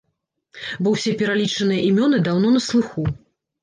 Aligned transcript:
Бо 0.85 0.93
ўсе 0.95 1.13
пералічаныя 1.21 1.87
імёны 1.93 2.25
даўно 2.33 2.47
на 2.59 2.67
слыху. 2.73 3.11